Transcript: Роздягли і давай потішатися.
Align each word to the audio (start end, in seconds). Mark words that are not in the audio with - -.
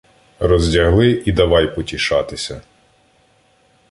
Роздягли 0.39 1.23
і 1.25 1.31
давай 1.31 1.75
потішатися. 1.75 2.61